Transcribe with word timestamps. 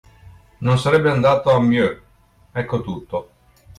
Non 0.61 0.79
sarebbe 0.79 1.11
andato 1.11 1.51
a 1.51 1.61
Meaux, 1.61 1.95
ecco 2.51 2.81
tutto; 2.81 3.29